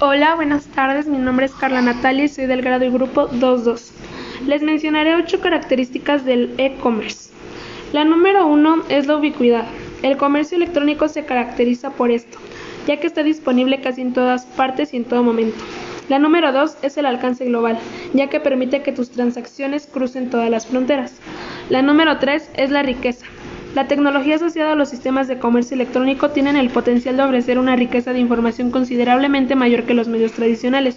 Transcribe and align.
Hola, 0.00 0.34
buenas 0.34 0.66
tardes. 0.66 1.06
Mi 1.06 1.18
nombre 1.18 1.46
es 1.46 1.52
Carla 1.52 1.80
Natalia 1.80 2.24
y 2.24 2.28
soy 2.28 2.46
del 2.46 2.62
grado 2.62 2.84
y 2.84 2.90
grupo 2.90 3.28
22. 3.28 3.92
Les 4.44 4.60
mencionaré 4.60 5.14
ocho 5.14 5.40
características 5.40 6.24
del 6.24 6.52
e-commerce. 6.58 7.30
La 7.92 8.04
número 8.04 8.44
uno 8.44 8.82
es 8.88 9.06
la 9.06 9.16
ubicuidad. 9.16 9.66
El 10.02 10.16
comercio 10.16 10.56
electrónico 10.56 11.06
se 11.06 11.24
caracteriza 11.24 11.90
por 11.90 12.10
esto, 12.10 12.38
ya 12.88 12.98
que 12.98 13.06
está 13.06 13.22
disponible 13.22 13.80
casi 13.82 14.00
en 14.00 14.12
todas 14.12 14.46
partes 14.46 14.92
y 14.92 14.96
en 14.96 15.04
todo 15.04 15.22
momento. 15.22 15.64
La 16.08 16.18
número 16.18 16.50
dos 16.50 16.76
es 16.82 16.96
el 16.98 17.06
alcance 17.06 17.44
global, 17.44 17.78
ya 18.14 18.28
que 18.28 18.40
permite 18.40 18.82
que 18.82 18.90
tus 18.90 19.10
transacciones 19.10 19.86
crucen 19.86 20.28
todas 20.28 20.50
las 20.50 20.66
fronteras. 20.66 21.20
La 21.70 21.82
número 21.82 22.18
tres 22.18 22.50
es 22.56 22.70
la 22.70 22.82
riqueza. 22.82 23.26
La 23.74 23.88
tecnología 23.88 24.36
asociada 24.36 24.72
a 24.72 24.76
los 24.76 24.88
sistemas 24.88 25.26
de 25.26 25.40
comercio 25.40 25.74
electrónico 25.74 26.30
tienen 26.30 26.54
el 26.54 26.70
potencial 26.70 27.16
de 27.16 27.24
ofrecer 27.24 27.58
una 27.58 27.74
riqueza 27.74 28.12
de 28.12 28.20
información 28.20 28.70
considerablemente 28.70 29.56
mayor 29.56 29.82
que 29.82 29.94
los 29.94 30.06
medios 30.06 30.32
tradicionales. 30.32 30.96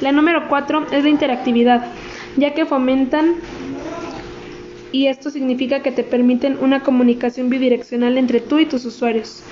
La 0.00 0.10
número 0.10 0.48
4 0.48 0.86
es 0.90 1.04
la 1.04 1.10
interactividad, 1.10 1.86
ya 2.36 2.54
que 2.54 2.66
fomentan 2.66 3.36
y 4.90 5.06
esto 5.06 5.30
significa 5.30 5.80
que 5.82 5.92
te 5.92 6.02
permiten 6.02 6.58
una 6.60 6.82
comunicación 6.82 7.50
bidireccional 7.50 8.18
entre 8.18 8.40
tú 8.40 8.58
y 8.58 8.66
tus 8.66 8.84
usuarios. 8.84 9.44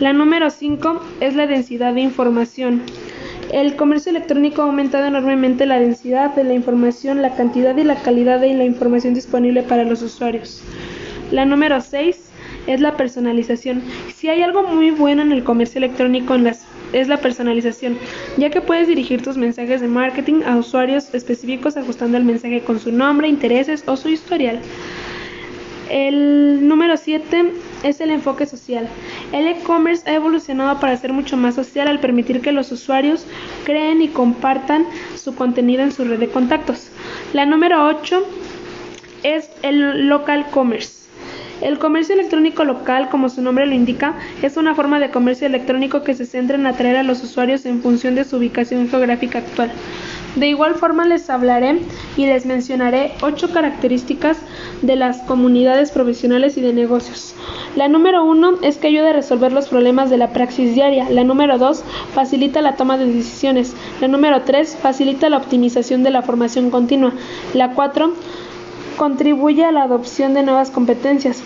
La 0.00 0.14
número 0.14 0.48
5 0.48 1.02
es 1.20 1.36
la 1.36 1.46
densidad 1.46 1.92
de 1.92 2.00
información. 2.00 2.82
El 3.52 3.76
comercio 3.76 4.10
electrónico 4.10 4.62
ha 4.62 4.66
aumentado 4.66 5.04
enormemente 5.04 5.66
la 5.66 5.78
densidad 5.78 6.34
de 6.34 6.44
la 6.44 6.54
información, 6.54 7.20
la 7.20 7.34
cantidad 7.34 7.76
y 7.76 7.84
la 7.84 7.96
calidad 7.96 8.40
de 8.40 8.54
la 8.54 8.64
información 8.64 9.12
disponible 9.12 9.62
para 9.62 9.84
los 9.84 10.00
usuarios. 10.00 10.62
La 11.32 11.44
número 11.44 11.80
6 11.80 12.30
es 12.68 12.80
la 12.80 12.96
personalización. 12.96 13.82
Si 14.14 14.28
hay 14.28 14.42
algo 14.42 14.62
muy 14.62 14.92
bueno 14.92 15.22
en 15.22 15.32
el 15.32 15.42
comercio 15.42 15.78
electrónico 15.78 16.36
es 16.92 17.08
la 17.08 17.16
personalización, 17.16 17.98
ya 18.36 18.50
que 18.50 18.60
puedes 18.60 18.86
dirigir 18.86 19.22
tus 19.22 19.36
mensajes 19.36 19.80
de 19.80 19.88
marketing 19.88 20.42
a 20.46 20.56
usuarios 20.56 21.12
específicos 21.12 21.76
ajustando 21.76 22.16
el 22.16 22.24
mensaje 22.24 22.60
con 22.62 22.78
su 22.78 22.92
nombre, 22.92 23.28
intereses 23.28 23.82
o 23.86 23.96
su 23.96 24.08
historial. 24.08 24.60
El 25.90 26.66
número 26.66 26.96
7 26.96 27.52
es 27.82 28.00
el 28.00 28.10
enfoque 28.10 28.46
social. 28.46 28.88
El 29.32 29.46
e-commerce 29.46 30.08
ha 30.08 30.14
evolucionado 30.14 30.78
para 30.80 30.96
ser 30.96 31.12
mucho 31.12 31.36
más 31.36 31.54
social 31.56 31.88
al 31.88 32.00
permitir 32.00 32.40
que 32.40 32.52
los 32.52 32.70
usuarios 32.72 33.26
creen 33.64 34.02
y 34.02 34.08
compartan 34.08 34.86
su 35.16 35.34
contenido 35.34 35.82
en 35.82 35.92
su 35.92 36.04
red 36.04 36.18
de 36.18 36.28
contactos. 36.28 36.88
La 37.32 37.46
número 37.46 37.86
8 37.86 38.24
es 39.22 39.50
el 39.62 40.08
local 40.08 40.46
commerce. 40.50 41.05
El 41.62 41.78
comercio 41.78 42.14
electrónico 42.14 42.64
local, 42.64 43.08
como 43.08 43.30
su 43.30 43.40
nombre 43.40 43.66
lo 43.66 43.74
indica, 43.74 44.14
es 44.42 44.56
una 44.56 44.74
forma 44.74 45.00
de 45.00 45.10
comercio 45.10 45.46
electrónico 45.46 46.02
que 46.02 46.14
se 46.14 46.26
centra 46.26 46.56
en 46.56 46.66
atraer 46.66 46.96
a 46.96 47.02
los 47.02 47.22
usuarios 47.24 47.64
en 47.64 47.80
función 47.80 48.14
de 48.14 48.24
su 48.24 48.36
ubicación 48.36 48.88
geográfica 48.88 49.38
actual. 49.38 49.72
De 50.36 50.48
igual 50.48 50.74
forma 50.74 51.06
les 51.06 51.30
hablaré 51.30 51.80
y 52.18 52.26
les 52.26 52.44
mencionaré 52.44 53.12
ocho 53.22 53.50
características 53.52 54.36
de 54.82 54.94
las 54.94 55.22
comunidades 55.22 55.90
profesionales 55.92 56.58
y 56.58 56.60
de 56.60 56.74
negocios. 56.74 57.34
La 57.74 57.88
número 57.88 58.22
uno 58.22 58.58
es 58.60 58.76
que 58.76 58.88
ayuda 58.88 59.10
a 59.10 59.14
resolver 59.14 59.50
los 59.52 59.68
problemas 59.68 60.10
de 60.10 60.18
la 60.18 60.34
praxis 60.34 60.74
diaria. 60.74 61.08
La 61.08 61.24
número 61.24 61.56
dos 61.56 61.84
facilita 62.12 62.60
la 62.60 62.76
toma 62.76 62.98
de 62.98 63.06
decisiones. 63.06 63.74
La 64.02 64.08
número 64.08 64.42
tres 64.42 64.76
facilita 64.76 65.30
la 65.30 65.38
optimización 65.38 66.02
de 66.02 66.10
la 66.10 66.20
formación 66.20 66.70
continua. 66.70 67.12
La 67.54 67.70
cuatro 67.70 68.12
contribuye 68.96 69.64
a 69.64 69.72
la 69.72 69.84
adopción 69.84 70.34
de 70.34 70.42
nuevas 70.42 70.70
competencias. 70.70 71.42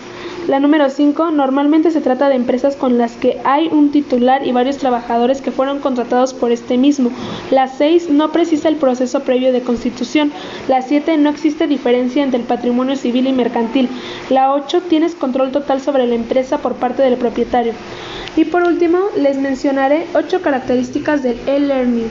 La 0.47 0.59
número 0.59 0.89
5. 0.89 1.31
Normalmente 1.31 1.91
se 1.91 2.01
trata 2.01 2.27
de 2.27 2.35
empresas 2.35 2.75
con 2.75 2.97
las 2.97 3.13
que 3.13 3.39
hay 3.43 3.67
un 3.67 3.91
titular 3.91 4.45
y 4.45 4.51
varios 4.51 4.77
trabajadores 4.77 5.39
que 5.39 5.51
fueron 5.51 5.79
contratados 5.79 6.33
por 6.33 6.51
este 6.51 6.77
mismo. 6.77 7.11
La 7.51 7.67
6. 7.67 8.09
No 8.09 8.31
precisa 8.31 8.67
el 8.67 8.77
proceso 8.77 9.19
previo 9.19 9.53
de 9.53 9.61
constitución. 9.61 10.31
La 10.67 10.81
7. 10.81 11.17
No 11.17 11.29
existe 11.29 11.67
diferencia 11.67 12.23
entre 12.23 12.39
el 12.39 12.47
patrimonio 12.47 12.95
civil 12.95 13.27
y 13.27 13.33
mercantil. 13.33 13.87
La 14.29 14.51
8. 14.53 14.81
Tienes 14.89 15.13
control 15.13 15.51
total 15.51 15.79
sobre 15.79 16.07
la 16.07 16.15
empresa 16.15 16.57
por 16.57 16.73
parte 16.73 17.03
del 17.03 17.17
propietario. 17.17 17.73
Y 18.35 18.45
por 18.45 18.63
último, 18.63 18.97
les 19.17 19.37
mencionaré 19.37 20.07
8 20.15 20.41
características 20.41 21.21
del 21.21 21.37
e-learning. 21.47 22.09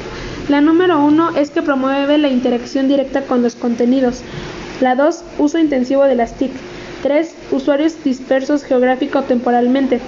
La 0.48 0.60
número 0.60 1.03
1 1.04 1.36
es 1.36 1.50
que 1.50 1.62
promueve 1.62 2.19
la 2.19 2.28
interacción 2.28 2.88
directa 2.88 3.22
con 3.22 3.42
los 3.42 3.56
contenidos. 3.56 4.22
La 4.80 4.94
2. 4.94 5.24
Uso 5.38 5.58
intensivo 5.58 6.04
de 6.04 6.14
las 6.14 6.34
TIC. 6.34 6.52
3. 7.02 7.34
Usuarios 7.50 8.02
dispersos 8.02 8.64
geográfico 8.64 9.18
o 9.18 9.22
temporalmente. 9.22 10.00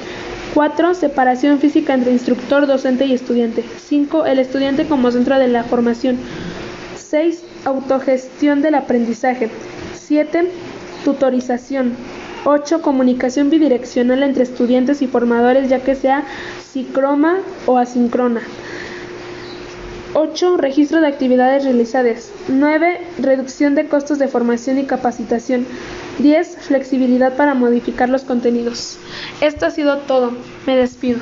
4. 0.54 0.94
Separación 0.94 1.58
física 1.58 1.94
entre 1.94 2.12
instructor, 2.12 2.66
docente 2.66 3.04
y 3.04 3.12
estudiante. 3.12 3.64
5. 3.86 4.26
El 4.26 4.38
estudiante 4.38 4.86
como 4.86 5.10
centro 5.10 5.38
de 5.38 5.48
la 5.48 5.64
formación. 5.64 6.18
6. 6.96 7.42
Autogestión 7.64 8.62
del 8.62 8.74
aprendizaje. 8.74 9.50
7. 9.94 10.48
Tutorización. 11.04 11.94
8. 12.44 12.80
Comunicación 12.80 13.50
bidireccional 13.50 14.22
entre 14.22 14.44
estudiantes 14.44 15.02
y 15.02 15.06
formadores 15.06 15.68
ya 15.68 15.80
que 15.80 15.94
sea 15.94 16.24
síncrona 16.72 17.40
o 17.66 17.76
asíncrona. 17.78 18.40
8. 20.14 20.56
Registro 20.58 21.00
de 21.00 21.06
actividades 21.06 21.64
realizadas. 21.64 22.30
9. 22.48 23.00
Reducción 23.18 23.74
de 23.74 23.86
costos 23.86 24.18
de 24.18 24.28
formación 24.28 24.78
y 24.78 24.84
capacitación. 24.84 25.66
10. 26.18 26.58
Flexibilidad 26.60 27.36
para 27.36 27.54
modificar 27.54 28.08
los 28.08 28.22
contenidos. 28.22 28.98
Esto 29.40 29.66
ha 29.66 29.70
sido 29.70 29.98
todo. 29.98 30.32
Me 30.66 30.76
despido. 30.76 31.18